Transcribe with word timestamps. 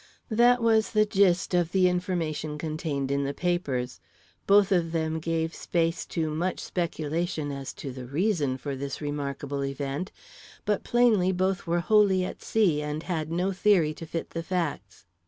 That 0.31 0.63
was 0.63 0.93
the 0.93 1.05
gist 1.05 1.53
of 1.53 1.71
the 1.71 1.87
information 1.87 2.57
contained 2.57 3.11
in 3.11 3.23
the 3.23 3.35
papers. 3.35 3.99
Both 4.47 4.71
of 4.71 4.93
them 4.93 5.19
gave 5.19 5.53
space 5.53 6.07
to 6.07 6.31
much 6.31 6.59
speculation 6.59 7.51
as 7.51 7.71
to 7.73 7.91
the 7.91 8.07
reason 8.07 8.57
for 8.57 8.75
this 8.75 8.99
remarkable 8.99 9.63
event, 9.63 10.11
but 10.65 10.83
plainly 10.83 11.31
both 11.31 11.67
were 11.67 11.81
wholly 11.81 12.25
at 12.25 12.41
sea 12.41 12.81
and 12.81 13.03
had 13.03 13.31
no 13.31 13.51
theory 13.51 13.93
to 13.93 14.07
fit 14.07 14.31
the 14.31 14.41
facts. 14.41 15.05